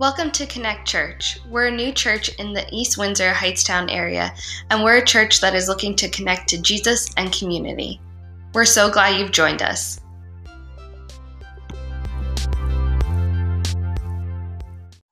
Welcome 0.00 0.30
to 0.30 0.46
Connect 0.46 0.88
Church. 0.88 1.38
We're 1.50 1.66
a 1.66 1.70
new 1.70 1.92
church 1.92 2.30
in 2.36 2.54
the 2.54 2.66
East 2.72 2.96
Windsor 2.96 3.32
Hightstown 3.32 3.92
area, 3.92 4.34
and 4.70 4.82
we're 4.82 4.96
a 4.96 5.04
church 5.04 5.42
that 5.42 5.54
is 5.54 5.68
looking 5.68 5.94
to 5.96 6.08
connect 6.08 6.48
to 6.48 6.62
Jesus 6.62 7.12
and 7.18 7.30
community. 7.30 8.00
We're 8.54 8.64
so 8.64 8.90
glad 8.90 9.20
you've 9.20 9.30
joined 9.30 9.60
us. 9.60 10.00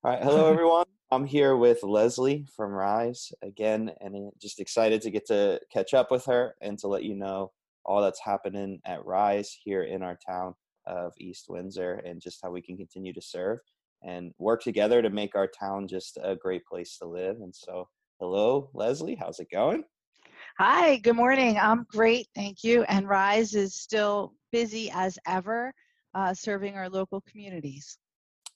All 0.02 0.10
right, 0.10 0.22
hello 0.22 0.50
everyone. 0.50 0.86
I'm 1.10 1.26
here 1.26 1.54
with 1.58 1.82
Leslie 1.82 2.46
from 2.56 2.72
Rise 2.72 3.30
again, 3.42 3.92
and 4.00 4.32
just 4.40 4.58
excited 4.58 5.02
to 5.02 5.10
get 5.10 5.26
to 5.26 5.60
catch 5.70 5.92
up 5.92 6.10
with 6.10 6.24
her 6.24 6.54
and 6.62 6.78
to 6.78 6.88
let 6.88 7.04
you 7.04 7.14
know 7.14 7.52
all 7.84 8.00
that's 8.00 8.20
happening 8.20 8.80
at 8.86 9.04
Rise 9.04 9.54
here 9.62 9.82
in 9.82 10.02
our 10.02 10.16
town 10.26 10.54
of 10.86 11.12
East 11.18 11.50
Windsor 11.50 12.00
and 12.06 12.22
just 12.22 12.40
how 12.42 12.50
we 12.50 12.62
can 12.62 12.78
continue 12.78 13.12
to 13.12 13.20
serve 13.20 13.58
and 14.02 14.32
work 14.38 14.62
together 14.62 15.02
to 15.02 15.10
make 15.10 15.34
our 15.34 15.46
town 15.46 15.88
just 15.88 16.18
a 16.22 16.36
great 16.36 16.64
place 16.66 16.96
to 16.98 17.06
live. 17.06 17.36
And 17.40 17.54
so, 17.54 17.88
hello, 18.20 18.70
Leslie, 18.74 19.16
how's 19.16 19.40
it 19.40 19.50
going? 19.50 19.84
Hi, 20.58 20.96
good 20.96 21.16
morning. 21.16 21.58
I'm 21.58 21.86
great, 21.90 22.28
thank 22.34 22.64
you. 22.64 22.82
And 22.84 23.08
Rise 23.08 23.54
is 23.54 23.74
still 23.74 24.34
busy 24.50 24.90
as 24.92 25.18
ever, 25.26 25.72
uh, 26.14 26.34
serving 26.34 26.76
our 26.76 26.88
local 26.88 27.22
communities. 27.30 27.98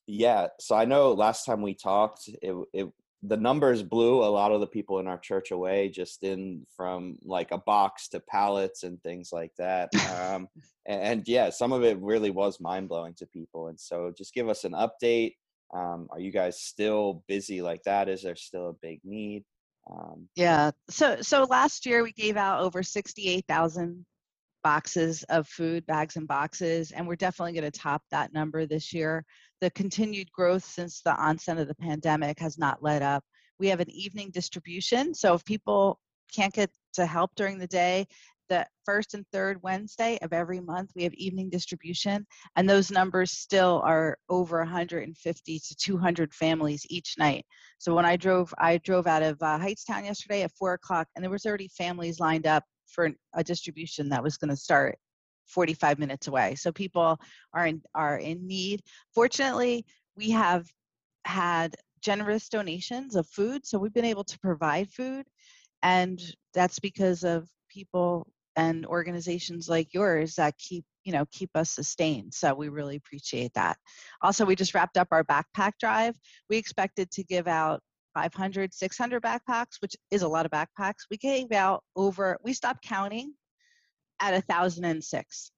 Yeah, 0.06 0.48
so 0.59 0.74
I 0.74 0.84
know 0.84 1.12
last 1.12 1.45
time 1.45 1.62
we 1.62 1.74
talked, 1.74 2.29
it, 2.43 2.54
it 2.73 2.88
the 3.24 3.36
numbers 3.36 3.82
blew 3.82 4.24
a 4.24 4.26
lot 4.26 4.50
of 4.50 4.60
the 4.60 4.66
people 4.66 4.98
in 4.98 5.06
our 5.06 5.18
church 5.18 5.52
away 5.52 5.88
just 5.88 6.24
in 6.24 6.66
from 6.76 7.16
like 7.22 7.52
a 7.52 7.58
box 7.58 8.08
to 8.08 8.20
pallets 8.20 8.82
and 8.82 9.00
things 9.02 9.30
like 9.32 9.52
that 9.56 9.88
um, 10.10 10.48
and, 10.86 11.02
and, 11.02 11.28
yeah 11.28 11.48
some 11.48 11.72
of 11.72 11.84
it 11.84 11.96
really 12.00 12.30
was 12.30 12.60
mind-blowing 12.60 13.14
to 13.14 13.26
people 13.26 13.68
and 13.68 13.78
so 13.78 14.12
just 14.16 14.34
give 14.34 14.48
us 14.48 14.64
an 14.64 14.72
update 14.72 15.34
um, 15.73 16.09
are 16.10 16.20
you 16.20 16.30
guys 16.30 16.60
still 16.60 17.24
busy 17.29 17.62
like 17.62 17.82
that? 17.84 18.09
Is 18.09 18.23
there 18.23 18.37
still 18.37 18.70
a 18.70 18.74
big 18.74 19.01
need? 19.04 19.45
Um, 19.90 20.29
yeah. 20.36 20.70
So 20.90 21.20
so 21.23 21.45
last 21.45 21.86
year 21.86 22.02
we 22.02 22.12
gave 22.12 22.36
out 22.36 22.60
over 22.60 22.82
68000 22.82 24.04
boxes 24.62 25.24
of 25.24 25.48
food 25.48 25.84
bags 25.86 26.16
and 26.16 26.29
boxes 26.29 26.92
and 26.92 27.07
we're 27.07 27.16
definitely 27.16 27.52
going 27.52 27.70
to 27.70 27.79
top 27.79 28.02
that 28.12 28.32
number 28.32 28.64
this 28.64 28.92
year 28.92 29.24
the 29.63 29.71
continued 29.71 30.30
growth 30.32 30.65
since 30.65 31.02
the 31.02 31.15
onset 31.15 31.57
of 31.57 31.68
the 31.68 31.74
pandemic 31.77 32.41
has 32.41 32.59
not 32.59 32.82
let 32.82 33.01
up. 33.01 33.23
We 33.60 33.69
have 33.69 33.79
an 33.79 33.91
evening 33.91 34.32
distribution. 34.32 35.15
So 35.15 35.35
if 35.35 35.45
people 35.45 36.01
can't 36.35 36.52
get 36.52 36.69
to 36.95 37.07
help 37.07 37.30
during 37.37 37.59
the 37.59 37.69
day, 37.69 38.09
the 38.49 38.66
first 38.85 39.15
and 39.15 39.24
third 39.32 39.63
Wednesday 39.63 40.19
of 40.21 40.32
every 40.32 40.59
month, 40.59 40.91
we 40.96 41.04
have 41.04 41.15
evening 41.15 41.49
distribution, 41.49 42.27
and 42.57 42.69
those 42.69 42.91
numbers 42.91 43.30
still 43.30 43.80
are 43.85 44.19
over 44.29 44.59
150 44.59 45.59
to 45.60 45.76
200 45.76 46.35
families 46.35 46.85
each 46.91 47.15
night. 47.16 47.47
So 47.79 47.95
when 47.95 48.04
I 48.04 48.16
drove, 48.16 48.52
I 48.59 48.79
drove 48.79 49.07
out 49.07 49.23
of 49.23 49.41
uh, 49.41 49.60
Hightstown 49.60 50.04
yesterday 50.04 50.43
at 50.43 50.51
four 50.59 50.73
o'clock, 50.73 51.07
and 51.15 51.23
there 51.23 51.30
was 51.30 51.47
already 51.47 51.69
families 51.69 52.19
lined 52.19 52.49
up 52.49 52.65
for 52.88 53.10
a 53.35 53.45
distribution 53.45 54.09
that 54.09 54.24
was 54.24 54.37
going 54.37 54.51
to 54.51 54.57
start 54.57 54.99
45 55.46 55.98
minutes 55.98 56.29
away. 56.29 56.54
So 56.54 56.73
people 56.73 57.18
are 57.52 57.66
in 57.66 57.82
are 57.95 58.18
in 58.18 58.46
need. 58.46 58.82
Fortunately, 59.15 59.85
we 60.16 60.30
have 60.30 60.66
had 61.24 61.74
generous 62.01 62.48
donations 62.48 63.16
of 63.16 63.26
food, 63.29 63.66
so 63.66 63.79
we've 63.79 63.95
been 63.95 64.04
able 64.04 64.25
to 64.25 64.38
provide 64.41 64.91
food, 64.91 65.26
and 65.82 66.20
that's 66.54 66.78
because 66.78 67.25
of 67.25 67.48
people 67.69 68.26
and 68.56 68.84
organizations 68.87 69.69
like 69.69 69.94
yours 69.94 70.34
that 70.34 70.56
keep 70.59 70.84
you 71.04 71.12
know 71.12 71.25
keep 71.32 71.50
us 71.54 71.70
sustained 71.70 72.32
so 72.32 72.54
we 72.54 72.69
really 72.69 72.97
appreciate 72.97 73.53
that 73.54 73.76
also 74.20 74.44
we 74.44 74.54
just 74.54 74.75
wrapped 74.75 74.97
up 74.97 75.09
our 75.10 75.25
backpack 75.25 75.72
drive 75.81 76.15
we 76.50 76.56
expected 76.56 77.10
to 77.10 77.25
give 77.25 77.48
out 77.48 77.81
500 78.15 78.75
600 78.75 79.22
backpacks 79.22 79.80
which 79.80 79.97
is 80.10 80.22
a 80.22 80.28
lot 80.28 80.44
of 80.44 80.53
backpacks 80.53 81.06
we 81.10 81.16
gave 81.16 81.50
out 81.53 81.82
over 81.97 82.38
we 82.44 82.53
stopped 82.53 82.82
counting 82.82 83.32
at 84.22 84.33
1006 84.33 85.50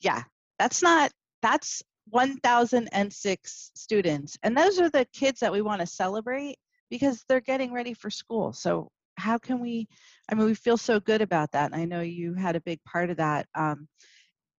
yeah 0.00 0.22
that's 0.58 0.82
not 0.82 1.10
that's 1.42 1.82
1006 2.10 3.70
students. 3.74 4.38
And 4.42 4.56
those 4.56 4.80
are 4.80 4.90
the 4.90 5.06
kids 5.12 5.40
that 5.40 5.52
we 5.52 5.62
want 5.62 5.80
to 5.80 5.86
celebrate 5.86 6.56
because 6.90 7.24
they're 7.28 7.40
getting 7.40 7.72
ready 7.72 7.94
for 7.94 8.10
school. 8.10 8.52
So 8.52 8.90
how 9.16 9.36
can 9.36 9.58
we 9.58 9.88
i 10.30 10.34
mean 10.36 10.46
we 10.46 10.54
feel 10.54 10.76
so 10.76 11.00
good 11.00 11.20
about 11.20 11.50
that 11.50 11.72
and 11.72 11.74
i 11.74 11.84
know 11.84 12.02
you 12.02 12.34
had 12.34 12.54
a 12.54 12.60
big 12.60 12.78
part 12.84 13.10
of 13.10 13.16
that. 13.16 13.46
Um, 13.54 13.88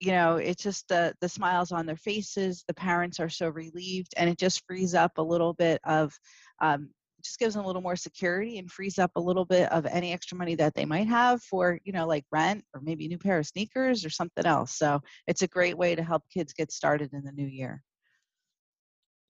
you 0.01 0.11
know 0.13 0.37
it's 0.37 0.63
just 0.63 0.89
the 0.89 1.15
the 1.21 1.29
smiles 1.29 1.73
on 1.73 1.87
their 1.87 1.97
faces 1.97 2.65
the 2.67 2.75
parents 2.75 3.21
are 3.21 3.29
so 3.29 3.49
relieved 3.49 4.15
and 4.17 4.31
it 4.31 4.39
just 4.39 4.65
frees 4.67 4.95
up 4.95 5.13
a 5.19 5.23
little 5.23 5.55
bit 5.55 5.81
of 5.85 6.17
um, 6.61 6.91
just 7.23 7.39
gives 7.39 7.55
them 7.55 7.65
a 7.65 7.67
little 7.67 7.83
more 7.83 7.97
security 7.97 8.59
and 8.59 8.71
frees 8.71 8.99
up 8.99 9.11
a 9.17 9.21
little 9.21 9.45
bit 9.45 9.71
of 9.73 9.87
any 9.87 10.13
extra 10.13 10.37
money 10.37 10.55
that 10.55 10.75
they 10.75 10.85
might 10.85 11.09
have 11.09 11.43
for 11.43 11.79
you 11.85 11.93
know 11.93 12.07
like 12.07 12.25
rent 12.31 12.65
or 12.75 12.81
maybe 12.81 13.07
a 13.07 13.09
new 13.09 13.19
pair 13.19 13.39
of 13.39 13.47
sneakers 13.47 14.05
or 14.05 14.11
something 14.11 14.47
else. 14.47 14.77
So 14.77 15.01
it's 15.27 15.43
a 15.43 15.49
great 15.49 15.77
way 15.77 15.95
to 15.95 16.03
help 16.03 16.23
kids 16.33 16.53
get 16.53 16.73
started 16.73 17.13
in 17.13 17.25
the 17.25 17.33
new 17.33 17.47
year. 17.47 17.83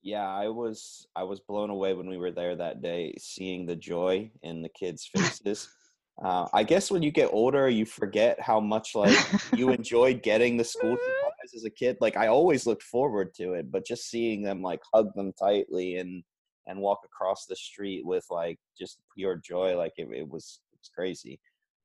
Yeah 0.01 0.27
i 0.27 0.47
was 0.47 1.07
i 1.15 1.23
was 1.23 1.41
blown 1.41 1.69
away 1.69 1.93
when 1.93 2.07
we 2.07 2.17
were 2.17 2.31
there 2.31 2.55
that 2.55 2.81
day 2.81 3.13
seeing 3.19 3.65
the 3.65 3.75
joy 3.75 4.31
in 4.43 4.61
the 4.61 4.69
kids 4.69 5.09
faces. 5.13 5.69
Uh, 6.21 6.45
i 6.53 6.63
guess 6.63 6.91
when 6.91 7.01
you 7.01 7.11
get 7.11 7.29
older 7.31 7.69
you 7.69 7.85
forget 7.85 8.37
how 8.41 8.59
much 8.59 8.93
like 8.93 9.17
you 9.55 9.69
enjoyed 9.79 10.21
getting 10.21 10.57
the 10.57 10.63
school 10.65 10.97
supplies 10.97 11.55
as 11.55 11.63
a 11.63 11.69
kid. 11.69 11.95
Like 12.01 12.17
i 12.17 12.27
always 12.27 12.67
looked 12.67 12.83
forward 12.83 13.33
to 13.35 13.53
it 13.53 13.71
but 13.71 13.85
just 13.85 14.09
seeing 14.09 14.41
them 14.41 14.61
like 14.61 14.81
hug 14.93 15.13
them 15.15 15.31
tightly 15.39 15.95
and 15.95 16.21
and 16.69 16.79
walk 16.79 16.99
across 17.03 17.45
the 17.45 17.55
street 17.55 18.05
with 18.05 18.25
like 18.29 18.59
just 18.77 18.99
pure 19.15 19.35
joy 19.35 19.75
like 19.75 19.93
it, 19.97 20.07
it 20.13 20.29
was 20.29 20.61
it's 20.77 20.89
crazy. 20.89 21.39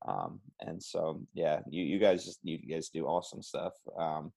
Um 0.07 0.39
and 0.61 0.81
so 0.81 1.21
yeah 1.33 1.59
you 1.69 1.83
you 1.83 1.99
guys 1.99 2.23
just 2.23 2.39
you 2.43 2.57
guys 2.59 2.89
do 2.89 3.05
awesome 3.05 3.41
stuff. 3.41 3.73
Um 3.99 4.31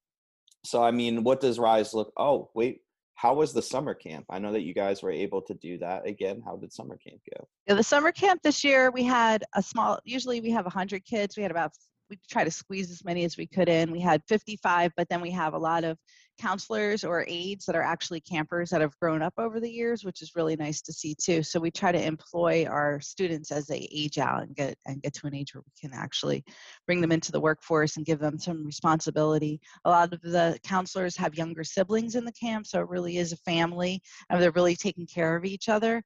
so 0.65 0.83
i 0.83 0.91
mean 0.91 1.23
what 1.23 1.41
does 1.41 1.57
rise 1.59 1.95
look 1.95 2.13
oh 2.17 2.51
wait 2.55 2.81
how 3.15 3.35
was 3.35 3.53
the 3.53 3.63
summer 3.63 3.95
camp? 3.95 4.27
I 4.31 4.39
know 4.39 4.53
that 4.53 4.63
you 4.63 4.73
guys 4.73 5.03
were 5.03 5.11
able 5.11 5.43
to 5.43 5.55
do 5.55 5.77
that 5.79 6.07
again. 6.07 6.41
How 6.45 6.55
did 6.55 6.73
summer 6.73 6.97
camp 6.97 7.21
go? 7.35 7.49
Yeah 7.67 7.75
the 7.75 7.83
summer 7.83 8.13
camp 8.13 8.43
this 8.43 8.63
year 8.63 8.91
we 8.93 9.03
had 9.03 9.45
a 9.55 9.63
small 9.63 9.99
usually 10.05 10.41
we 10.41 10.51
have 10.51 10.65
100 10.65 11.05
kids 11.05 11.37
we 11.37 11.43
had 11.43 11.51
about 11.51 11.73
we 12.11 12.19
try 12.31 12.45
to 12.45 12.51
squeeze 12.51 12.91
as 12.91 13.05
many 13.05 13.25
as 13.25 13.37
we 13.37 13.47
could 13.47 13.69
in. 13.69 13.91
We 13.91 14.01
had 14.01 14.23
55, 14.29 14.93
but 14.97 15.09
then 15.09 15.21
we 15.21 15.31
have 15.31 15.55
a 15.55 15.59
lot 15.59 15.85
of 15.85 15.99
counselors 16.39 17.05
or 17.05 17.25
aides 17.29 17.67
that 17.67 17.75
are 17.75 17.83
actually 17.83 18.21
campers 18.21 18.71
that 18.71 18.81
have 18.81 18.99
grown 19.01 19.23
up 19.23 19.35
over 19.39 19.61
the 19.61 19.71
years, 19.71 20.05
which 20.05 20.23
is 20.23 20.37
really 20.37 20.57
nice 20.57 20.81
to 20.83 20.93
see 20.93 21.15
too. 21.21 21.43
So 21.43 21.61
we 21.61 21.71
try 21.71 21.93
to 21.93 22.03
employ 22.03 22.65
our 22.67 23.01
students 23.01 23.51
as 23.51 23.67
they 23.67 23.89
age 23.93 24.19
out 24.19 24.43
and 24.43 24.55
get 24.55 24.79
and 24.87 25.03
get 25.03 25.15
to 25.15 25.27
an 25.27 25.35
age 25.35 25.55
where 25.55 25.63
we 25.67 25.89
can 25.89 25.99
actually 25.99 26.45
bring 26.87 27.01
them 27.01 27.13
into 27.13 27.33
the 27.33 27.41
workforce 27.41 27.97
and 27.97 28.07
give 28.07 28.21
them 28.21 28.39
some 28.39 28.65
responsibility. 28.65 29.61
A 29.85 29.91
lot 29.91 30.13
of 30.13 30.21
the 30.23 30.59
counselors 30.63 31.17
have 31.17 31.35
younger 31.35 31.65
siblings 31.65 32.15
in 32.15 32.25
the 32.25 32.33
camp, 32.33 32.67
so 32.67 32.81
it 32.81 32.89
really 32.89 33.19
is 33.19 33.33
a 33.33 33.37
family 33.39 34.01
and 34.31 34.41
they're 34.41 34.53
really 34.53 34.77
taking 34.77 35.07
care 35.07 35.37
of 35.37 35.45
each 35.45 35.69
other. 35.69 36.03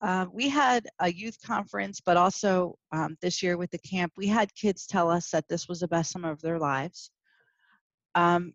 Uh, 0.00 0.26
we 0.32 0.48
had 0.48 0.86
a 1.00 1.12
youth 1.12 1.36
conference, 1.44 2.00
but 2.00 2.16
also 2.16 2.76
um, 2.92 3.16
this 3.20 3.42
year 3.42 3.56
with 3.56 3.70
the 3.70 3.78
camp, 3.78 4.12
we 4.16 4.28
had 4.28 4.54
kids 4.54 4.86
tell 4.86 5.10
us 5.10 5.30
that 5.30 5.48
this 5.48 5.68
was 5.68 5.80
the 5.80 5.88
best 5.88 6.12
summer 6.12 6.30
of 6.30 6.40
their 6.40 6.58
lives. 6.58 7.10
Um, 8.14 8.52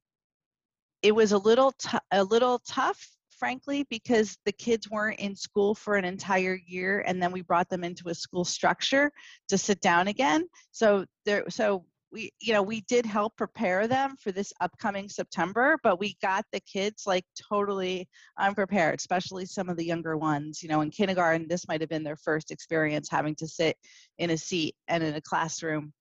it 1.02 1.14
was 1.14 1.34
a 1.34 1.38
little 1.38 1.74
a 2.12 2.24
little 2.24 2.60
tough, 2.66 3.06
frankly, 3.30 3.86
because 3.90 4.38
the 4.46 4.54
kids 4.54 4.90
weren't 4.90 5.20
in 5.20 5.36
school 5.36 5.76
for 5.76 5.96
an 5.96 6.06
entire 6.06 6.58
year, 6.66 7.04
and 7.06 7.22
then 7.22 7.34
we 7.34 7.42
brought 7.42 7.70
them 7.70 7.84
into 7.84 8.08
a 8.08 8.16
school 8.16 8.46
structure 8.46 9.12
to 9.50 9.58
sit 9.58 9.82
down 9.82 10.08
again. 10.08 10.48
So 10.72 11.06
there, 11.26 11.44
so 11.50 11.86
we 12.14 12.32
you 12.40 12.54
know 12.54 12.62
we 12.62 12.82
did 12.82 13.06
help 13.06 13.36
prepare 13.36 13.88
them 13.88 14.16
for 14.22 14.32
this 14.32 14.54
upcoming 14.62 15.10
september 15.10 15.78
but 15.84 16.00
we 16.00 16.16
got 16.22 16.46
the 16.54 16.60
kids 16.62 17.04
like 17.06 17.26
totally 17.50 18.08
unprepared 18.40 19.00
especially 19.00 19.46
some 19.46 19.68
of 19.68 19.76
the 19.76 19.86
younger 19.86 20.16
ones 20.16 20.62
you 20.62 20.70
know 20.70 20.82
in 20.82 20.92
kindergarten 20.92 21.48
this 21.50 21.68
might 21.68 21.82
have 21.82 21.90
been 21.90 22.04
their 22.04 22.16
first 22.16 22.52
experience 22.52 23.10
having 23.10 23.36
to 23.36 23.48
sit 23.48 23.76
in 24.20 24.30
a 24.30 24.38
seat 24.38 24.76
and 24.88 25.04
in 25.04 25.16
a 25.16 25.22
classroom 25.22 25.92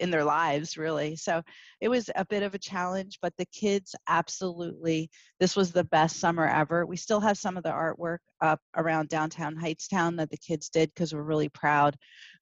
in 0.00 0.10
their 0.10 0.24
lives 0.24 0.76
really. 0.76 1.16
So 1.16 1.42
it 1.80 1.88
was 1.88 2.10
a 2.16 2.24
bit 2.24 2.42
of 2.42 2.54
a 2.54 2.58
challenge 2.58 3.18
but 3.22 3.32
the 3.38 3.46
kids 3.46 3.94
absolutely 4.08 5.10
this 5.40 5.56
was 5.56 5.72
the 5.72 5.84
best 5.84 6.18
summer 6.18 6.46
ever. 6.46 6.86
We 6.86 6.96
still 6.96 7.20
have 7.20 7.38
some 7.38 7.56
of 7.56 7.62
the 7.62 7.70
artwork 7.70 8.18
up 8.40 8.60
around 8.76 9.08
downtown 9.08 9.54
hightstown 9.54 10.16
that 10.16 10.30
the 10.30 10.36
kids 10.36 10.68
did 10.68 10.90
because 10.94 11.14
we're 11.14 11.22
really 11.22 11.48
proud 11.48 11.96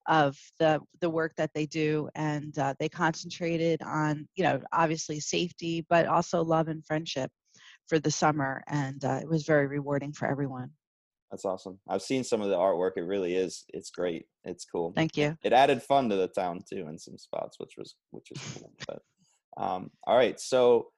of 0.08 0.36
the 0.58 0.80
the 1.00 1.10
work 1.10 1.32
that 1.36 1.50
they 1.54 1.66
do 1.66 2.08
and 2.14 2.58
uh, 2.58 2.74
they 2.78 2.88
concentrated 2.88 3.80
on 3.82 4.26
you 4.34 4.42
know 4.42 4.60
obviously 4.72 5.20
safety 5.20 5.84
but 5.88 6.06
also 6.06 6.42
love 6.42 6.68
and 6.68 6.84
friendship 6.84 7.30
for 7.88 7.98
the 7.98 8.10
summer 8.10 8.62
and 8.68 9.04
uh, 9.04 9.18
it 9.20 9.28
was 9.28 9.44
very 9.44 9.66
rewarding 9.66 10.12
for 10.12 10.28
everyone. 10.28 10.70
That's 11.30 11.44
awesome. 11.44 11.78
I've 11.88 12.02
seen 12.02 12.24
some 12.24 12.42
of 12.42 12.50
the 12.50 12.56
artwork 12.56 12.92
it 12.96 13.02
really 13.02 13.34
is 13.34 13.64
it's 13.68 13.90
great 13.90 14.26
it's 14.44 14.64
cool. 14.64 14.92
Thank 14.94 15.16
you. 15.16 15.36
It 15.42 15.52
added 15.52 15.82
fun 15.82 16.08
to 16.08 16.16
the 16.16 16.28
town 16.28 16.62
too 16.68 16.86
in 16.88 16.98
some 16.98 17.18
spots 17.18 17.58
which 17.58 17.74
was 17.78 17.94
which 18.10 18.28
was 18.30 18.42
cool 18.54 18.72
but 18.86 19.62
um 19.62 19.90
all 20.06 20.16
right 20.16 20.38
so 20.40 20.88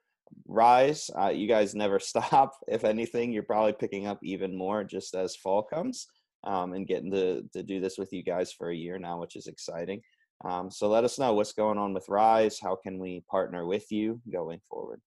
Rise, 0.47 1.11
uh, 1.17 1.29
you 1.29 1.47
guys 1.47 1.75
never 1.75 1.99
stop. 2.01 2.55
If 2.67 2.83
anything, 2.83 3.31
you're 3.31 3.43
probably 3.43 3.75
picking 3.75 4.06
up 4.06 4.19
even 4.23 4.56
more 4.56 4.83
just 4.83 5.15
as 5.15 5.37
fall 5.37 5.62
comes 5.62 6.09
um, 6.44 6.73
and 6.73 6.87
getting 6.87 7.11
to, 7.11 7.43
to 7.52 7.62
do 7.62 7.81
this 7.81 7.99
with 7.99 8.12
you 8.12 8.23
guys 8.23 8.52
for 8.52 8.70
a 8.70 8.76
year 8.76 8.99
now, 8.99 9.19
which 9.19 9.37
is 9.37 9.46
exciting. 9.46 10.00
Um, 10.44 10.70
so 10.70 10.88
let 10.88 11.05
us 11.05 11.19
know 11.19 11.32
what's 11.35 11.52
going 11.52 11.79
on 11.79 11.94
with 11.94 12.08
Rise. 12.08 12.58
How 12.61 12.76
can 12.76 12.99
we 12.99 13.23
partner 13.31 13.67
with 13.67 13.91
you 13.91 14.20
going 14.31 14.61
forward? 14.69 15.00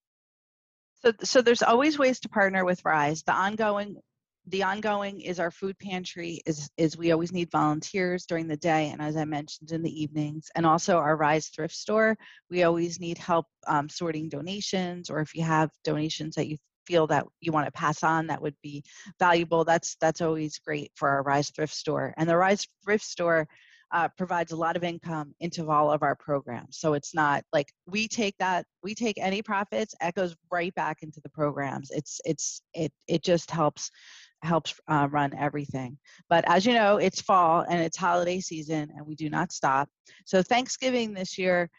So, 1.04 1.12
so 1.24 1.42
there's 1.42 1.62
always 1.62 2.00
ways 2.00 2.19
to 2.22 2.30
partner 2.30 2.66
with 2.66 2.84
Rise. 2.84 3.24
The 3.24 3.34
ongoing 3.34 3.98
the 4.50 4.63
ongoing 4.63 5.19
is 5.19 5.39
our 5.39 5.51
food 5.51 5.78
pantry 5.80 6.42
is 6.45 6.69
is 6.78 6.98
we 6.98 7.12
always 7.12 7.34
need 7.34 7.51
volunteers 7.51 8.25
during 8.25 8.48
the 8.48 8.57
day 8.57 8.89
and 8.89 9.01
as 9.01 9.18
i 9.18 9.25
mentioned 9.25 9.72
in 9.72 9.81
the 9.81 10.01
evenings 10.01 10.50
and 10.56 10.66
also 10.66 10.98
our 10.98 11.18
rise 11.18 11.48
thrift 11.48 11.75
store 11.75 12.18
we 12.50 12.63
always 12.63 13.00
need 13.00 13.18
help 13.18 13.45
um, 13.68 13.89
sorting 13.89 14.30
donations 14.30 15.10
or 15.10 15.19
if 15.19 15.36
you 15.36 15.44
have 15.44 15.69
donations 15.84 16.36
that 16.36 16.48
you 16.48 16.57
feel 16.88 17.06
that 17.07 17.25
you 17.42 17.51
want 17.51 17.66
to 17.66 17.72
pass 17.72 18.04
on 18.04 18.28
that 18.28 18.42
would 18.42 18.56
be 18.63 18.84
valuable 19.19 19.63
that's 19.63 19.95
that's 20.00 20.22
always 20.22 20.57
great 20.60 20.92
for 20.95 21.10
our 21.10 21.24
rise 21.24 21.50
thrift 21.51 21.74
store 21.74 22.13
and 22.18 22.30
the 22.30 22.38
rise 22.38 22.66
thrift 22.84 23.04
store 23.04 23.48
uh, 23.92 24.10
provides 24.18 24.51
a 24.51 24.56
lot 24.56 24.75
of 24.75 24.84
income 24.84 25.34
into 25.39 25.69
all 25.72 25.92
of 25.92 26.04
our 26.04 26.16
programs. 26.16 26.78
So 26.78 26.94
it's 26.94 27.13
not 27.13 27.44
like 27.54 27.72
we 27.86 28.07
take 28.07 28.36
that, 28.39 28.66
we 28.84 28.94
take 28.94 29.18
any 29.18 29.42
profits, 29.42 29.95
it 30.01 30.16
goes 30.16 30.36
right 30.51 30.74
back 30.75 31.04
into 31.04 31.22
the 31.22 31.30
programs. 31.30 31.89
It's 31.92 32.19
it's 32.25 32.62
it 32.74 32.92
it 33.07 33.24
just 33.24 33.50
helps 33.50 33.89
helps 34.44 34.74
uh, 34.88 35.07
run 35.10 35.34
everything. 35.38 35.98
But 36.30 36.44
as 36.48 36.66
you 36.66 36.74
know, 36.74 36.98
it's 36.98 37.22
fall 37.22 37.62
and 37.62 37.81
it's 37.81 37.98
holiday 37.98 38.39
season, 38.39 38.89
and 38.95 39.06
we 39.06 39.16
do 39.16 39.30
not 39.30 39.51
stop. 39.51 39.89
So 40.25 40.44
Thanksgiving 40.44 41.13
this 41.13 41.38
year, 41.38 41.69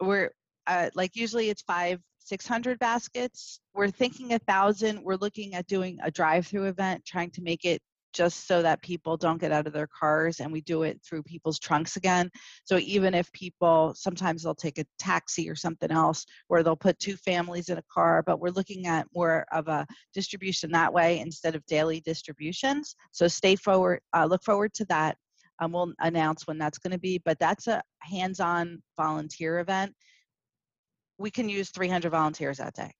we're 0.00 0.32
uh, 0.66 0.90
like 0.94 1.14
usually 1.14 1.50
it's 1.50 1.62
five 1.62 2.00
600 2.20 2.78
baskets 2.78 3.60
we're 3.74 3.90
thinking 3.90 4.34
a 4.34 4.38
thousand 4.40 5.02
we're 5.02 5.16
looking 5.16 5.54
at 5.54 5.66
doing 5.66 5.98
a 6.02 6.10
drive-through 6.10 6.64
event 6.64 7.04
trying 7.04 7.30
to 7.30 7.42
make 7.42 7.64
it 7.64 7.82
just 8.12 8.46
so 8.46 8.62
that 8.62 8.82
people 8.82 9.16
don't 9.16 9.40
get 9.40 9.52
out 9.52 9.66
of 9.66 9.72
their 9.72 9.88
cars 9.88 10.40
and 10.40 10.50
we 10.50 10.60
do 10.62 10.82
it 10.82 11.00
through 11.06 11.22
people's 11.22 11.58
trunks 11.58 11.96
again. 11.96 12.30
So 12.64 12.78
even 12.78 13.14
if 13.14 13.30
people 13.32 13.94
sometimes 13.96 14.42
they'll 14.42 14.54
take 14.54 14.78
a 14.78 14.84
taxi 14.98 15.48
or 15.48 15.54
something 15.54 15.90
else 15.90 16.24
where 16.48 16.62
they'll 16.62 16.76
put 16.76 16.98
two 16.98 17.16
families 17.16 17.68
in 17.68 17.78
a 17.78 17.84
car, 17.92 18.22
but 18.24 18.40
we're 18.40 18.50
looking 18.50 18.86
at 18.86 19.06
more 19.14 19.46
of 19.52 19.68
a 19.68 19.86
distribution 20.14 20.70
that 20.72 20.92
way 20.92 21.20
instead 21.20 21.54
of 21.54 21.64
daily 21.66 22.00
distributions. 22.00 22.94
So 23.12 23.28
stay 23.28 23.56
forward, 23.56 24.00
uh, 24.14 24.26
look 24.26 24.42
forward 24.42 24.74
to 24.74 24.84
that. 24.86 25.16
Um, 25.60 25.72
we'll 25.72 25.92
announce 26.00 26.46
when 26.46 26.58
that's 26.58 26.78
going 26.78 26.92
to 26.92 26.98
be, 26.98 27.20
but 27.24 27.38
that's 27.38 27.66
a 27.66 27.82
hands-on 28.00 28.82
volunteer 28.96 29.60
event. 29.60 29.94
We 31.20 31.30
can 31.30 31.50
use 31.50 31.70
300 31.70 32.10
volunteers 32.10 32.56
that 32.58 32.74
day. 32.74 32.92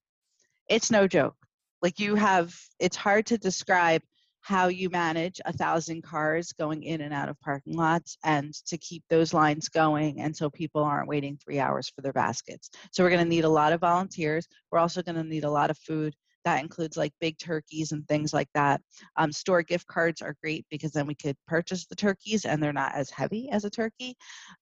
It's 0.69 0.91
no 0.91 1.09
joke. 1.09 1.37
Like 1.81 1.99
you 1.99 2.15
have, 2.17 2.55
it's 2.79 2.97
hard 2.97 3.25
to 3.27 3.39
describe 3.39 4.03
how 4.43 4.69
you 4.69 4.91
manage 4.91 5.41
a 5.45 5.53
thousand 5.53 6.03
cars 6.03 6.53
going 6.53 6.83
in 6.83 7.01
and 7.01 7.15
out 7.15 7.31
of 7.31 7.41
parking 7.41 7.75
lots 7.75 8.19
and 8.23 8.53
to 8.67 8.77
keep 8.77 9.03
those 9.09 9.33
lines 9.33 9.69
going 9.69 10.21
and 10.21 10.37
so 10.37 10.51
people 10.51 10.83
aren't 10.83 11.09
waiting 11.09 11.39
three 11.39 11.59
hours 11.59 11.91
for 11.95 12.03
their 12.03 12.13
baskets. 12.13 12.71
So 12.93 13.03
we're 13.03 13.11
going 13.11 13.25
to 13.25 13.29
need 13.29 13.45
a 13.45 13.49
lot 13.49 13.73
of 13.73 13.81
volunteers. 13.81 14.47
We're 14.71 14.79
also 14.79 15.03
going 15.03 15.17
to 15.17 15.25
need 15.25 15.45
a 15.45 15.51
lot 15.51 15.71
of 15.71 15.79
food. 15.79 16.15
That 16.45 16.63
includes 16.63 16.97
like 16.97 17.13
big 17.21 17.39
turkeys 17.39 17.93
and 17.93 18.07
things 18.07 18.35
like 18.35 18.49
that. 18.55 18.83
Um, 19.17 19.33
store 19.33 19.63
gift 19.63 19.87
cards 19.87 20.21
are 20.21 20.37
great 20.43 20.67
because 20.71 20.93
then 20.93 21.07
we 21.07 21.15
could 21.15 21.37
purchase 21.47 21.87
the 21.87 21.97
turkeys 21.97 22.45
and 22.45 22.63
they're 22.63 22.73
not 22.73 22.95
as 22.95 23.11
heavy 23.11 23.51
as 23.51 23.65
a 23.65 23.71
turkey. 23.71 24.17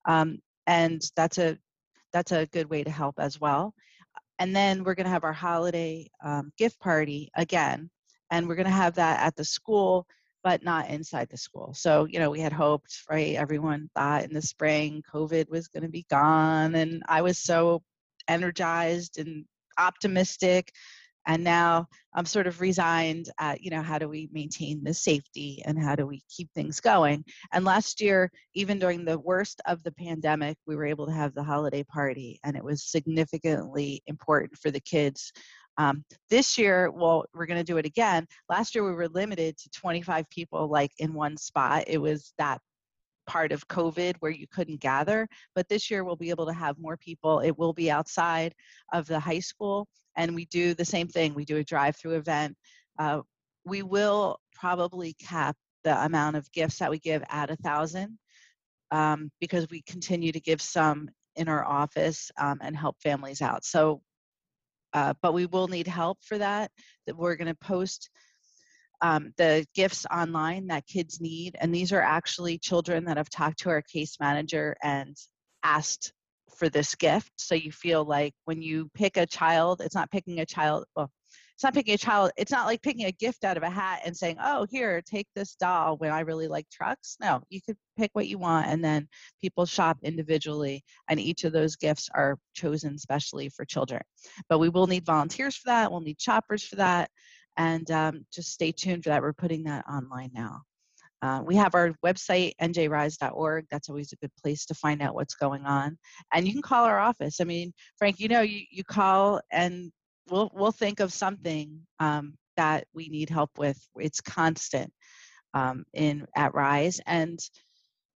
Um, 0.05 0.39
and 0.67 1.03
that's 1.17 1.39
a 1.39 1.57
that's 2.13 2.33
a 2.33 2.47
good 2.47 2.69
way 2.71 2.85
to 2.85 2.91
help 2.91 3.17
as 3.19 3.41
well. 3.41 3.75
And 4.39 4.55
then 4.55 4.85
we're 4.85 4.95
going 4.95 5.07
to 5.07 5.11
have 5.11 5.25
our 5.25 5.33
holiday 5.33 6.09
um, 6.25 6.53
gift 6.57 6.79
party 6.81 7.31
again 7.35 7.91
and 8.31 8.47
we're 8.47 8.55
going 8.55 8.67
to 8.67 8.73
have 8.73 8.95
that 8.95 9.21
at 9.21 9.37
the 9.37 9.45
school 9.45 10.07
but 10.45 10.63
not 10.63 10.89
inside 10.89 11.29
the 11.31 11.37
school. 11.37 11.75
So 11.75 12.07
you 12.09 12.19
know 12.19 12.31
we 12.31 12.41
had 12.41 12.53
hoped 12.53 13.03
right 13.11 13.35
everyone 13.35 13.91
thought 13.95 14.25
in 14.25 14.33
the 14.33 14.43
spring 14.43 15.03
covid 15.13 15.51
was 15.51 15.69
going 15.69 15.83
to 15.83 15.89
be 15.89 16.07
gone 16.09 16.75
and 16.75 17.03
i 17.09 17.23
was 17.23 17.39
so 17.39 17.83
energized 18.29 19.19
and 19.19 19.45
optimistic 19.79 20.73
and 21.29 21.45
now 21.45 21.87
i'm 22.15 22.27
sort 22.27 22.47
of 22.49 22.61
resigned 22.61 23.31
at 23.39 23.63
you 23.63 23.71
know 23.71 23.83
how 23.83 23.99
do 23.99 24.09
we 24.09 24.29
maintain 24.33 24.83
the 24.83 24.93
safety 24.93 25.63
and 25.65 25.81
how 25.81 25.95
do 25.95 26.07
we 26.07 26.21
keep 26.35 26.51
things 26.53 26.81
going 26.81 27.25
and 27.53 27.65
last 27.65 28.01
year 28.01 28.31
even 28.55 28.79
during 28.79 29.05
the 29.05 29.19
worst 29.21 29.61
of 29.67 29.83
the 29.85 29.93
pandemic 29.93 30.57
we 30.67 30.75
were 30.75 30.87
able 30.87 31.07
to 31.07 31.13
have 31.13 31.35
the 31.35 31.43
holiday 31.43 31.85
party 31.85 32.41
and 32.43 32.57
it 32.57 32.65
was 32.65 32.83
significantly 32.83 34.03
important 34.07 34.57
for 34.59 34.71
the 34.73 34.81
kids 34.81 35.33
um, 35.81 36.05
this 36.29 36.59
year, 36.59 36.91
well, 36.91 37.25
we're 37.33 37.47
going 37.47 37.61
to 37.61 37.63
do 37.65 37.77
it 37.77 37.87
again. 37.87 38.27
Last 38.49 38.75
year, 38.75 38.85
we 38.85 38.91
were 38.91 39.07
limited 39.07 39.57
to 39.59 39.71
25 39.71 40.29
people, 40.29 40.67
like 40.67 40.91
in 40.99 41.15
one 41.15 41.37
spot. 41.37 41.85
It 41.87 41.99
was 41.99 42.35
that 42.37 42.61
part 43.29 43.53
of 43.53 43.69
COVID 43.69 44.17
where 44.19 44.33
you 44.33 44.47
couldn't 44.49 44.81
gather. 44.81 45.29
But 45.55 45.69
this 45.69 45.89
year, 45.89 46.03
we'll 46.03 46.17
be 46.17 46.31
able 46.31 46.47
to 46.47 46.53
have 46.53 46.79
more 46.79 46.97
people. 46.97 47.41
It 47.41 47.57
will 47.57 47.73
be 47.73 47.93
outside 47.93 48.55
of 48.93 49.07
the 49.07 49.21
high 49.21 49.39
school, 49.39 49.87
and 50.19 50.35
we 50.35 50.45
do 50.47 50.75
the 50.75 50.85
same 50.85 51.09
thing. 51.09 51.33
We 51.33 51.47
do 51.47 51.57
a 51.57 51.65
drive-through 51.65 52.17
event. 52.17 52.57
Uh, 52.99 53.23
we 53.65 53.83
will 53.83 54.39
probably 54.55 55.15
cap 55.15 55.57
the 55.85 56.05
amount 56.05 56.37
of 56.37 56.53
gifts 56.53 56.81
that 56.81 56.91
we 56.91 56.99
give 56.99 57.23
at 57.31 57.51
a 57.51 57.57
thousand 57.57 58.19
um, 58.91 59.31
because 59.41 59.67
we 59.71 59.81
continue 59.83 60.33
to 60.33 60.41
give 60.41 60.61
some 60.61 61.09
in 61.37 61.49
our 61.49 61.65
office 61.65 62.31
um, 62.37 62.59
and 62.61 62.77
help 62.77 62.97
families 63.01 63.41
out. 63.41 63.65
So 63.65 64.03
uh, 64.93 65.15
but 65.23 65.35
we 65.35 65.47
will 65.47 65.69
need 65.69 65.87
help 65.87 66.19
for 66.23 66.39
that. 66.39 66.71
That 67.07 67.17
we're 67.17 67.37
going 67.37 67.49
to 67.49 67.55
post 67.55 68.11
um, 69.01 69.33
the 69.37 69.67
gifts 69.75 70.07
online 70.11 70.69
that 70.69 70.87
kids 70.87 71.21
need, 71.21 71.57
and 71.61 71.75
these 71.75 71.93
are 71.93 72.01
actually 72.01 72.59
children 72.59 73.05
that 73.05 73.17
have 73.17 73.31
talked 73.31 73.61
to 73.61 73.71
our 73.71 73.83
case 73.83 74.17
manager 74.19 74.77
and 74.83 75.17
asked 75.63 76.13
for 76.59 76.69
this 76.69 76.95
gift. 76.95 77.33
So 77.37 77.55
you 77.55 77.73
feel 77.73 78.05
like 78.05 78.35
when 78.45 78.61
you 78.61 78.91
pick 78.95 79.17
a 79.17 79.27
child, 79.27 79.81
it's 79.81 79.95
not 79.95 80.11
picking 80.11 80.41
a 80.41 80.47
child. 80.47 80.85
Well, 80.97 81.11
it's 81.59 81.65
not 81.65 81.75
picking 81.75 81.95
a 81.95 81.99
child 81.99 82.31
it's 82.37 82.53
not 82.53 82.67
like 82.67 82.81
picking 82.83 83.07
a 83.07 83.11
gift 83.11 83.43
out 83.43 83.57
of 83.57 83.65
a 83.65 83.69
hat 83.69 84.01
and 84.05 84.17
saying 84.17 84.37
oh 84.41 84.65
here 84.71 85.03
take 85.03 85.27
this 85.35 85.57
doll 85.57 85.97
when 85.97 86.13
i 86.13 86.21
really 86.21 86.47
like 86.47 86.65
trucks 86.71 87.17
no 87.21 87.43
you 87.51 87.61
could 87.61 87.77
pick 87.97 88.11
what 88.13 88.29
you 88.29 88.39
want 88.39 88.69
and 88.69 88.85
then 88.85 89.09
people 89.41 89.67
shop 89.67 89.99
individually 90.05 90.85
and 91.09 91.19
each 91.19 91.43
of 91.43 91.53
those 91.53 91.75
gifts 91.75 92.09
are 92.15 92.39
chosen 92.55 92.97
specially 92.97 93.49
for 93.49 93.65
children 93.65 94.01
but 94.49 94.61
we 94.61 94.69
will 94.69 94.87
need 94.87 95.05
volunteers 95.05 95.57
for 95.57 95.67
that 95.67 95.91
we'll 95.91 96.01
need 96.01 96.21
shoppers 96.21 96.63
for 96.63 96.77
that 96.77 97.11
and 97.57 97.91
um, 97.91 98.25
just 98.33 98.53
stay 98.53 98.71
tuned 98.71 99.03
for 99.03 99.11
that 99.11 99.21
we're 99.21 99.33
putting 99.33 99.65
that 99.65 99.85
online 99.91 100.31
now 100.33 100.63
uh, 101.23 101.43
we 101.45 101.57
have 101.57 101.75
our 101.75 101.93
website 102.05 102.53
njrise.org 102.61 103.67
that's 103.71 103.89
always 103.89 104.13
a 104.13 104.17
good 104.17 104.33
place 104.43 104.67
to 104.67 104.75
find 104.75 105.03
out 105.03 105.15
what's 105.15 105.35
going 105.35 105.65
on 105.65 105.99
and 106.33 106.47
you 106.47 106.53
can 106.53 106.63
call 106.63 106.85
our 106.85 106.99
office 106.99 107.41
i 107.41 107.45
mean 107.45 107.73
frank 107.97 108.21
you 108.21 108.29
know 108.29 108.41
you, 108.41 108.63
you 108.71 108.85
call 108.85 109.41
and 109.53 109.91
we'll 110.31 110.51
we'll 110.55 110.73
think 110.73 111.01
of 111.01 111.13
something 111.13 111.81
um, 112.01 112.35
that 112.57 112.87
we 112.95 113.09
need 113.09 113.31
help 113.31 113.51
with. 113.59 113.79
It's 113.97 114.21
constant 114.21 114.93
um, 115.55 115.85
in 115.95 116.27
at 116.37 116.55
Rise, 116.55 117.01
and 117.07 117.39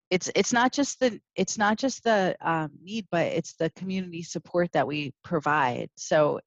it's 0.10 0.30
it's 0.36 0.54
not 0.54 0.74
just 0.74 1.00
the 1.00 1.20
it's 1.36 1.58
not 1.58 1.78
just 1.78 2.04
the 2.04 2.36
um, 2.42 2.72
need, 2.82 3.08
but 3.12 3.28
it's 3.28 3.54
the 3.54 3.70
community 3.72 4.24
support 4.24 4.72
that 4.74 4.88
we 4.88 5.14
provide. 5.24 5.90
So 5.96 6.40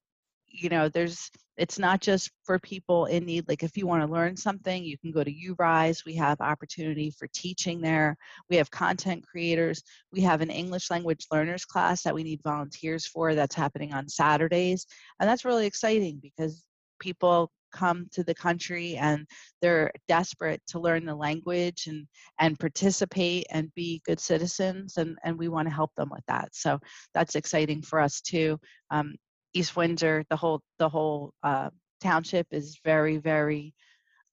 you 0.55 0.69
know 0.69 0.87
there's 0.89 1.29
it's 1.57 1.79
not 1.79 2.01
just 2.01 2.31
for 2.43 2.59
people 2.59 3.05
in 3.05 3.25
need 3.25 3.47
like 3.47 3.63
if 3.63 3.77
you 3.77 3.87
want 3.87 4.01
to 4.01 4.11
learn 4.11 4.35
something 4.35 4.83
you 4.83 4.97
can 4.97 5.11
go 5.11 5.23
to 5.23 5.31
urise 5.31 6.03
we 6.05 6.15
have 6.15 6.39
opportunity 6.41 7.11
for 7.11 7.27
teaching 7.33 7.79
there. 7.81 8.17
We 8.49 8.55
have 8.57 8.71
content 8.71 9.25
creators 9.25 9.83
we 10.11 10.21
have 10.21 10.41
an 10.41 10.49
english 10.49 10.89
language 10.89 11.27
learners 11.31 11.65
class 11.65 12.03
that 12.03 12.15
we 12.15 12.23
need 12.23 12.41
volunteers 12.43 13.05
for 13.05 13.35
that's 13.35 13.55
happening 13.55 13.93
on 13.93 14.07
saturdays 14.07 14.85
and 15.19 15.29
that's 15.29 15.45
really 15.45 15.65
exciting 15.65 16.19
because 16.21 16.63
people 16.99 17.51
come 17.75 18.07
to 18.11 18.23
the 18.23 18.33
country 18.33 18.95
and 18.95 19.27
they're 19.61 19.91
desperate 20.07 20.61
to 20.67 20.79
learn 20.79 21.05
the 21.05 21.13
language 21.13 21.87
and 21.87 22.07
and 22.39 22.57
participate 22.59 23.45
and 23.51 23.73
be 23.75 24.01
good 24.05 24.19
citizens 24.19 24.97
and 24.97 25.17
and 25.23 25.37
we 25.37 25.49
want 25.49 25.67
to 25.67 25.73
help 25.73 25.91
them 25.95 26.09
with 26.09 26.23
that. 26.27 26.49
So 26.53 26.79
that's 27.13 27.35
exciting 27.35 27.81
for 27.81 27.99
us 27.99 28.21
too. 28.21 28.57
Um, 28.91 29.15
East 29.55 29.75
Windsor, 29.75 30.23
the 30.29 30.35
whole 30.35 30.61
the 30.77 30.89
whole 30.89 31.33
uh, 31.41 31.69
township 32.01 32.47
is 32.51 32.79
very 32.83 33.17
very 33.17 33.73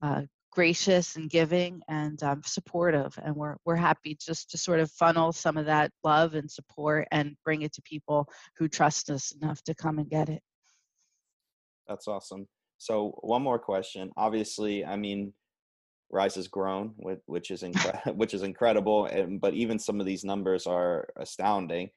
uh, 0.02 0.22
gracious 0.50 1.16
and 1.16 1.30
giving 1.30 1.80
and 1.88 2.22
um, 2.22 2.42
supportive, 2.44 3.18
and 3.24 3.34
we're 3.34 3.56
we're 3.64 3.76
happy 3.76 4.16
just 4.20 4.50
to 4.50 4.58
sort 4.58 4.80
of 4.80 4.90
funnel 4.90 5.32
some 5.32 5.56
of 5.56 5.66
that 5.66 5.90
love 6.04 6.34
and 6.34 6.50
support 6.50 7.06
and 7.12 7.36
bring 7.44 7.62
it 7.62 7.72
to 7.72 7.82
people 7.82 8.26
who 8.58 8.68
trust 8.68 9.10
us 9.10 9.32
enough 9.40 9.62
to 9.62 9.74
come 9.74 9.98
and 9.98 10.10
get 10.10 10.28
it. 10.28 10.42
That's 11.86 12.08
awesome. 12.08 12.48
So 12.78 13.16
one 13.20 13.42
more 13.42 13.58
question. 13.58 14.10
Obviously, 14.16 14.84
I 14.84 14.96
mean, 14.96 15.32
Rise 16.10 16.34
has 16.34 16.48
grown, 16.48 16.94
which 17.26 17.50
is 17.50 17.62
incre- 17.62 18.14
which 18.16 18.34
is 18.34 18.42
incredible, 18.42 19.06
and, 19.06 19.40
but 19.40 19.54
even 19.54 19.78
some 19.78 20.00
of 20.00 20.06
these 20.06 20.24
numbers 20.24 20.66
are 20.66 21.08
astounding. 21.16 21.90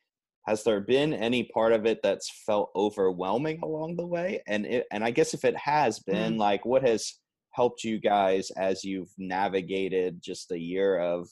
Has 0.45 0.63
there 0.63 0.79
been 0.79 1.13
any 1.13 1.43
part 1.43 1.73
of 1.73 1.85
it 1.85 1.99
that's 2.03 2.29
felt 2.45 2.69
overwhelming 2.75 3.59
along 3.63 3.95
the 3.95 4.05
way? 4.05 4.41
And 4.47 4.65
it, 4.65 4.85
and 4.91 5.03
i 5.03 5.11
guess 5.11 5.33
if 5.33 5.43
it 5.43 5.57
has 5.57 5.99
been 5.99 6.33
mm-hmm. 6.33 6.41
like 6.41 6.65
what 6.65 6.87
has 6.87 7.15
helped 7.51 7.83
you 7.83 7.99
guys 7.99 8.51
as 8.51 8.83
you've 8.83 9.11
navigated 9.17 10.21
just 10.21 10.51
a 10.51 10.59
year 10.59 10.99
of 10.99 11.27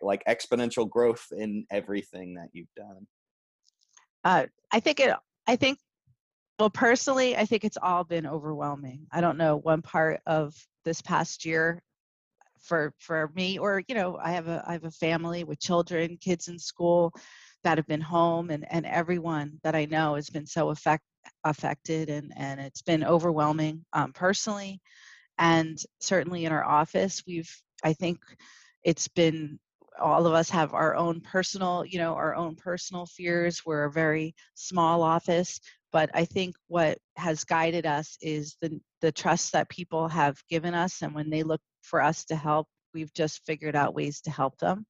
like 0.00 0.24
exponential 0.26 0.88
growth 0.88 1.26
in 1.36 1.66
everything 1.70 2.34
that 2.34 2.48
you've 2.52 2.72
done? 2.76 3.06
Uh, 4.24 4.46
i 4.72 4.80
think 4.80 5.00
it 5.00 5.14
i 5.46 5.56
think 5.56 5.78
well 6.58 6.70
personally 6.70 7.36
i 7.36 7.44
think 7.44 7.64
it's 7.64 7.76
all 7.82 8.04
been 8.04 8.26
overwhelming. 8.26 9.06
I 9.12 9.20
don't 9.20 9.38
know 9.38 9.56
one 9.56 9.82
part 9.82 10.20
of 10.26 10.54
this 10.84 11.02
past 11.02 11.44
year 11.44 11.82
for 12.62 12.94
for 12.98 13.30
me 13.34 13.58
or 13.58 13.82
you 13.88 13.94
know 13.94 14.18
i 14.22 14.32
have 14.32 14.48
a 14.48 14.64
i 14.66 14.72
have 14.72 14.84
a 14.84 14.90
family 14.90 15.44
with 15.44 15.60
children 15.60 16.16
kids 16.16 16.48
in 16.48 16.58
school 16.58 17.12
that 17.64 17.78
have 17.78 17.86
been 17.86 18.00
home 18.00 18.50
and, 18.50 18.64
and 18.70 18.86
everyone 18.86 19.58
that 19.64 19.74
I 19.74 19.86
know 19.86 20.14
has 20.14 20.30
been 20.30 20.46
so 20.46 20.70
affect, 20.70 21.02
affected 21.42 22.08
and, 22.08 22.32
and 22.36 22.60
it's 22.60 22.82
been 22.82 23.04
overwhelming 23.04 23.84
um, 23.92 24.12
personally. 24.12 24.80
And 25.38 25.78
certainly 26.00 26.44
in 26.44 26.52
our 26.52 26.64
office, 26.64 27.22
we've, 27.26 27.50
I 27.82 27.92
think 27.92 28.18
it's 28.84 29.08
been, 29.08 29.58
all 30.00 30.26
of 30.26 30.34
us 30.34 30.50
have 30.50 30.74
our 30.74 30.94
own 30.94 31.20
personal, 31.20 31.84
you 31.84 31.98
know, 31.98 32.14
our 32.14 32.34
own 32.34 32.56
personal 32.56 33.06
fears. 33.06 33.62
We're 33.64 33.84
a 33.84 33.92
very 33.92 34.34
small 34.54 35.02
office, 35.02 35.60
but 35.92 36.10
I 36.14 36.24
think 36.24 36.54
what 36.68 36.98
has 37.16 37.44
guided 37.44 37.86
us 37.86 38.16
is 38.20 38.56
the, 38.60 38.80
the 39.00 39.12
trust 39.12 39.52
that 39.52 39.68
people 39.68 40.08
have 40.08 40.36
given 40.48 40.74
us. 40.74 41.02
And 41.02 41.14
when 41.14 41.30
they 41.30 41.42
look 41.42 41.60
for 41.82 42.00
us 42.02 42.24
to 42.26 42.36
help, 42.36 42.66
we've 42.92 43.12
just 43.14 43.44
figured 43.44 43.76
out 43.76 43.94
ways 43.94 44.20
to 44.22 44.30
help 44.30 44.56
them 44.58 44.86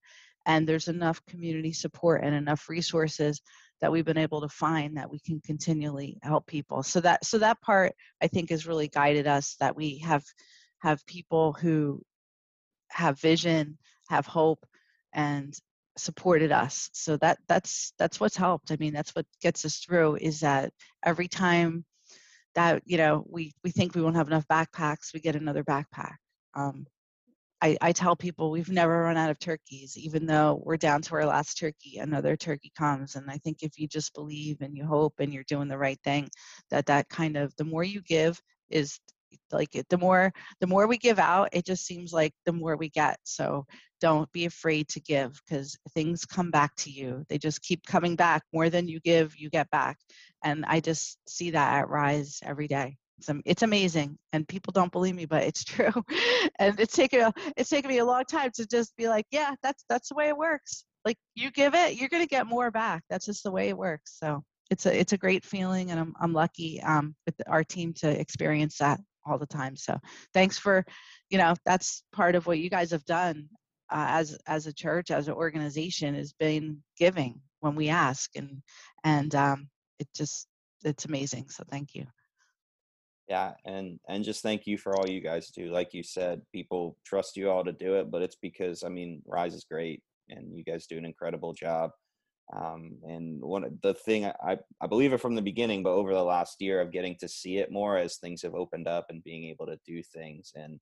and 0.47 0.67
there's 0.67 0.89
enough 0.89 1.25
community 1.27 1.73
support 1.73 2.23
and 2.25 2.35
enough 2.35 2.69
resources 2.69 3.41
that 3.81 3.91
we've 3.91 4.05
been 4.05 4.19
able 4.19 4.41
to 4.41 4.49
find 4.49 4.97
that 4.97 5.11
we 5.11 5.19
can 5.19 5.41
continually 5.41 6.19
help 6.23 6.47
people. 6.47 6.83
So 6.83 7.01
that 7.01 7.25
so 7.25 7.39
that 7.39 7.61
part 7.61 7.95
i 8.23 8.27
think 8.27 8.51
has 8.51 8.67
really 8.67 8.89
guided 8.89 9.27
us 9.27 9.57
that 9.61 9.77
we 9.77 9.99
have 9.99 10.25
have 10.81 11.05
people 11.07 11.53
who 11.53 12.03
have 12.89 13.21
vision 13.21 13.79
have 14.09 14.27
hope 14.27 14.65
and 15.13 15.55
supported 15.97 16.53
us. 16.53 16.91
So 16.93 17.17
that 17.19 17.39
that's 17.49 17.93
that's 17.99 18.21
what's 18.21 18.37
helped. 18.37 18.71
I 18.73 18.77
mean 18.77 18.93
that's 18.93 19.15
what 19.15 19.27
gets 19.41 19.65
us 19.65 19.79
through 19.79 20.17
is 20.17 20.41
that 20.41 20.73
every 21.05 21.29
time 21.29 21.85
that 22.55 22.83
you 22.85 22.97
know 22.97 23.25
we 23.29 23.53
we 23.63 23.71
think 23.71 23.95
we 23.95 24.03
won't 24.03 24.17
have 24.17 24.29
enough 24.29 24.47
backpacks 24.49 25.13
we 25.13 25.21
get 25.21 25.37
another 25.37 25.65
backpack. 25.65 26.17
Um, 26.55 26.87
I, 27.65 27.79
I 27.81 27.93
tell 27.93 28.15
people 28.15 28.51
we've 28.51 28.69
never 28.69 29.05
run 29.05 29.17
out 29.17 29.31
of 29.31 29.39
turkeys, 29.39 29.97
even 29.97 30.27
though 30.27 30.61
we're 30.63 30.77
down 30.77 31.01
to 31.01 31.15
our 31.15 31.25
last 31.25 31.57
turkey, 31.57 31.97
another 31.97 32.37
turkey 32.37 32.71
comes. 32.77 33.15
And 33.15 33.31
I 33.31 33.39
think 33.39 33.63
if 33.63 33.79
you 33.79 33.89
just 33.89 34.13
believe 34.13 34.61
and 34.61 34.77
you 34.77 34.85
hope 34.85 35.15
and 35.19 35.33
you're 35.33 35.45
doing 35.45 35.69
the 35.69 35.79
right 35.79 35.99
thing, 36.05 36.29
that 36.69 36.85
that 36.87 37.09
kind 37.09 37.39
of 37.39 37.57
the 37.57 37.65
more 37.65 37.83
you 37.83 38.03
give 38.03 38.39
is 38.69 39.01
like 39.51 39.75
it, 39.75 39.89
the 39.89 39.97
more 39.97 40.31
the 40.61 40.67
more 40.67 40.87
we 40.87 40.99
give 40.99 41.19
out, 41.19 41.49
it 41.53 41.65
just 41.65 41.87
seems 41.87 42.13
like 42.13 42.35
the 42.45 42.53
more 42.53 42.77
we 42.77 42.91
get. 42.91 43.17
So 43.23 43.65
don't 43.99 44.31
be 44.31 44.45
afraid 44.45 44.87
to 44.89 45.01
give 45.01 45.41
because 45.49 45.75
things 45.95 46.27
come 46.27 46.51
back 46.51 46.77
to 46.77 46.91
you. 46.91 47.25
They 47.31 47.39
just 47.39 47.63
keep 47.63 47.87
coming 47.87 48.15
back. 48.15 48.43
More 48.53 48.69
than 48.69 48.89
you 48.89 49.01
give, 49.01 49.37
you 49.39 49.49
get 49.49 49.71
back. 49.71 49.97
And 50.43 50.67
I 50.67 50.81
just 50.81 51.19
see 51.27 51.53
that 51.53 51.73
at 51.79 51.89
Rise 51.89 52.41
every 52.43 52.69
day 52.69 52.99
it's, 53.19 53.31
it's 53.45 53.63
amazing 53.63 54.19
and 54.33 54.49
people 54.49 54.73
don't 54.73 54.93
believe 54.93 55.15
me 55.15 55.25
but 55.25 55.43
it's 55.43 55.65
true 55.65 55.93
and 56.59 56.79
it's 56.79 56.95
taken 56.95 57.21
a, 57.21 57.33
it's 57.57 57.71
taken 57.71 57.89
me 57.89 57.99
a 57.99 58.05
long 58.05 58.25
time 58.25 58.51
to 58.55 58.67
just 58.67 58.97
be 58.97 59.09
like 59.09 59.27
yeah 59.31 59.55
that's 59.63 59.85
that's 59.89 60.09
the 60.09 60.15
way 60.15 60.29
it 60.29 60.37
works. 60.37 60.85
Like 61.05 61.19
you 61.35 61.51
give 61.51 61.75
it 61.75 62.01
you're 62.01 62.09
to 62.09 62.27
get 62.27 62.47
more 62.47 62.71
back 62.71 63.03
that's 63.11 63.27
just 63.27 63.43
the 63.43 63.51
way 63.51 63.69
it 63.69 63.77
works 63.77 64.17
so 64.19 64.43
it's 64.71 64.87
a 64.87 64.99
it's 64.99 65.13
a 65.13 65.19
great 65.19 65.45
feeling 65.45 65.91
and 65.91 66.01
i'm, 66.01 66.15
I'm 66.21 66.33
lucky 66.33 66.81
um, 66.83 67.15
with 67.27 67.35
our 67.47 67.65
team 67.65 67.93
to 67.95 68.09
experience 68.09 68.79
that 68.79 69.01
all 69.27 69.39
the 69.39 69.47
time 69.47 69.77
so 69.77 69.99
thanks 70.33 70.59
for 70.59 70.85
you 71.31 71.39
know 71.39 71.55
that's 71.65 72.03
part 72.13 72.35
of 72.35 72.47
what 72.47 72.59
you 72.59 72.71
guys 72.71 72.91
have 72.91 73.05
done 73.05 73.49
uh, 73.91 74.07
as 74.09 74.39
as 74.47 74.67
a 74.67 74.73
church 74.73 75.11
as 75.11 75.29
an 75.29 75.35
organization 75.35 76.15
has 76.15 76.33
been 76.33 76.83
giving 76.99 77.41
when 77.61 77.75
we 77.75 77.89
ask 77.89 78.31
and 78.37 78.63
and 79.05 79.35
um, 79.35 79.69
it 79.99 80.09
just 80.15 80.47
it's 80.85 81.05
amazing 81.05 81.49
so 81.49 81.65
thank 81.71 81.95
you 81.95 82.07
yeah 83.29 83.53
and 83.65 83.99
and 84.09 84.25
just 84.25 84.43
thank 84.43 84.67
you 84.67 84.77
for 84.77 84.97
all 84.97 85.09
you 85.09 85.21
guys 85.21 85.49
do 85.49 85.71
like 85.71 85.95
you 85.95 86.03
said 86.03 86.43
people 86.53 86.97
trust 87.05 87.37
you 87.37 87.51
all 87.51 87.65
to 87.65 87.73
do 87.73 87.95
it 87.95 88.11
but 88.11 88.23
it's 88.23 88.37
because 88.37 88.85
i 88.85 88.89
mean 88.89 89.23
rise 89.27 89.55
is 89.55 89.65
great 89.65 90.03
and 90.29 90.57
you 90.57 90.65
guys 90.65 90.87
do 90.87 90.99
an 90.99 91.05
incredible 91.05 91.53
job 91.53 91.91
um, 92.55 92.99
and 93.05 93.41
one 93.41 93.79
the 93.83 93.95
thing 93.95 94.27
I, 94.27 94.59
I 94.81 94.87
believe 94.87 95.15
it 95.15 95.21
from 95.21 95.35
the 95.35 95.41
beginning 95.41 95.83
but 95.83 95.95
over 95.95 96.13
the 96.13 96.23
last 96.23 96.61
year 96.61 96.81
of 96.81 96.93
getting 96.93 97.17
to 97.21 97.29
see 97.29 97.57
it 97.57 97.73
more 97.73 97.97
as 97.97 98.17
things 98.17 98.43
have 98.43 98.55
opened 98.55 98.87
up 98.87 99.07
and 99.09 99.25
being 99.25 99.45
able 99.45 99.67
to 99.67 99.79
do 99.87 100.03
things 100.03 100.53
and 100.55 100.79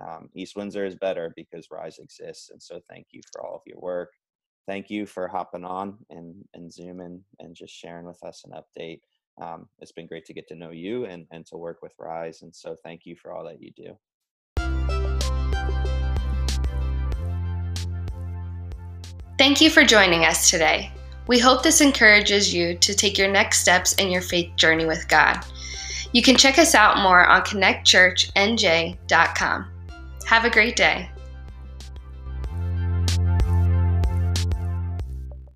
um, 0.00 0.30
east 0.34 0.56
windsor 0.56 0.86
is 0.86 0.94
better 0.94 1.32
because 1.36 1.68
rise 1.70 1.98
exists 1.98 2.50
and 2.50 2.62
so 2.62 2.80
thank 2.88 3.06
you 3.10 3.20
for 3.30 3.44
all 3.44 3.56
of 3.56 3.62
your 3.66 3.78
work. 3.78 4.10
Thank 4.66 4.90
you 4.90 5.06
for 5.06 5.28
hopping 5.28 5.64
on 5.64 5.98
and 6.08 6.34
and 6.54 6.72
zooming 6.72 7.22
and 7.40 7.54
just 7.54 7.74
sharing 7.74 8.06
with 8.06 8.22
us 8.22 8.44
an 8.44 8.52
update 8.52 9.00
um, 9.40 9.68
it's 9.80 9.92
been 9.92 10.06
great 10.06 10.26
to 10.26 10.34
get 10.34 10.46
to 10.48 10.54
know 10.54 10.70
you 10.70 11.06
and, 11.06 11.26
and 11.30 11.46
to 11.46 11.56
work 11.56 11.82
with 11.82 11.92
Rise. 11.98 12.42
And 12.42 12.54
so 12.54 12.76
thank 12.82 13.06
you 13.06 13.16
for 13.16 13.32
all 13.32 13.44
that 13.44 13.60
you 13.60 13.72
do. 13.72 13.96
Thank 19.38 19.60
you 19.60 19.70
for 19.70 19.82
joining 19.82 20.24
us 20.24 20.50
today. 20.50 20.92
We 21.26 21.38
hope 21.38 21.62
this 21.62 21.80
encourages 21.80 22.52
you 22.52 22.76
to 22.78 22.94
take 22.94 23.16
your 23.16 23.30
next 23.30 23.60
steps 23.60 23.94
in 23.94 24.10
your 24.10 24.22
faith 24.22 24.54
journey 24.56 24.86
with 24.86 25.08
God. 25.08 25.44
You 26.12 26.22
can 26.22 26.36
check 26.36 26.58
us 26.58 26.74
out 26.74 26.98
more 26.98 27.26
on 27.26 27.42
connectchurchnj.com. 27.42 29.66
Have 30.26 30.44
a 30.44 30.50
great 30.50 30.76
day. 30.76 31.08